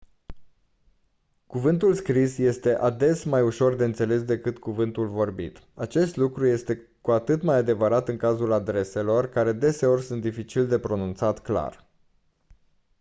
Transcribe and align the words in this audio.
cuvântul 1.47 1.93
scris 1.93 2.37
este 2.37 2.73
ades 2.75 3.23
mai 3.23 3.41
ușor 3.41 3.75
de 3.75 3.83
înțeles 3.83 4.23
decât 4.23 4.57
cuvântul 4.59 5.07
vorbit 5.07 5.61
acest 5.73 6.15
lucru 6.15 6.45
este 6.45 6.87
cu 7.01 7.11
atât 7.11 7.41
mai 7.41 7.55
adevărat 7.55 8.07
în 8.07 8.17
cazul 8.17 8.51
adreselor 8.51 9.29
care 9.29 9.51
deseori 9.53 10.03
sunt 10.03 10.21
dificil 10.21 10.67
de 10.67 10.79
pronunțat 10.79 11.39
clar 11.41 11.87